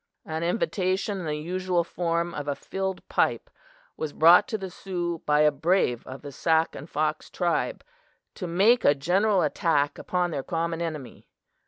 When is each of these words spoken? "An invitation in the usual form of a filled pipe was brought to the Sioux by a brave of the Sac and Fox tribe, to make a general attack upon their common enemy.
"An 0.25 0.41
invitation 0.41 1.19
in 1.19 1.25
the 1.27 1.35
usual 1.37 1.83
form 1.83 2.33
of 2.33 2.47
a 2.47 2.55
filled 2.55 3.07
pipe 3.07 3.51
was 3.95 4.13
brought 4.13 4.47
to 4.47 4.57
the 4.57 4.71
Sioux 4.71 5.21
by 5.27 5.41
a 5.41 5.51
brave 5.51 6.07
of 6.07 6.23
the 6.23 6.31
Sac 6.31 6.75
and 6.75 6.89
Fox 6.89 7.29
tribe, 7.29 7.83
to 8.33 8.47
make 8.47 8.83
a 8.83 8.95
general 8.95 9.43
attack 9.43 9.99
upon 9.99 10.31
their 10.31 10.41
common 10.41 10.81
enemy. 10.81 11.27